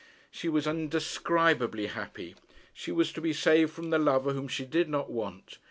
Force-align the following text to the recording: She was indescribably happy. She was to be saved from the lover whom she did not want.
She 0.31 0.49
was 0.49 0.65
indescribably 0.65 1.85
happy. 1.85 2.33
She 2.73 2.91
was 2.91 3.13
to 3.13 3.21
be 3.21 3.33
saved 3.33 3.71
from 3.71 3.91
the 3.91 3.99
lover 3.99 4.33
whom 4.33 4.47
she 4.47 4.65
did 4.65 4.89
not 4.89 5.11
want. 5.11 5.59